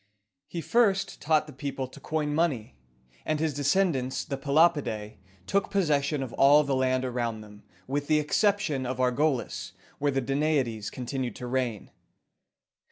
He 0.47 0.61
first 0.61 1.21
taught 1.21 1.45
the 1.45 1.53
people 1.53 1.85
to 1.87 1.99
coin 1.99 2.33
money; 2.33 2.73
and 3.23 3.39
his 3.39 3.53
descendants, 3.53 4.25
the 4.25 4.35
Pe 4.35 4.49
lop´i 4.49 4.81
dæ, 4.81 5.17
took 5.45 5.69
possession 5.69 6.23
of 6.23 6.33
all 6.33 6.63
the 6.63 6.75
land 6.75 7.05
around 7.05 7.41
them, 7.41 7.61
with 7.85 8.07
the 8.07 8.17
exception 8.19 8.87
of 8.87 8.97
Argolis, 8.99 9.73
where 9.99 10.09
the 10.11 10.19
Da 10.19 10.33
na´i 10.33 10.63
des 10.65 10.89
continued 10.89 11.35
to 11.35 11.45
reign. 11.45 11.91